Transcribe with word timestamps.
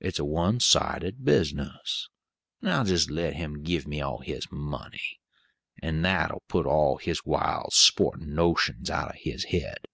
It's 0.00 0.18
a 0.18 0.24
one 0.26 0.60
sided 0.60 1.24
business, 1.24 2.10
and 2.60 2.68
I'll 2.70 2.84
jist 2.84 3.10
let 3.10 3.36
him 3.36 3.62
give 3.62 3.86
me 3.86 4.02
all 4.02 4.18
his 4.20 4.46
money, 4.52 5.18
and 5.82 6.04
that'll 6.04 6.42
put 6.46 6.66
all 6.66 6.98
his 6.98 7.24
wild 7.24 7.72
sportin' 7.72 8.34
notions 8.34 8.90
out 8.90 9.08
of 9.14 9.22
his 9.22 9.44
head." 9.44 9.86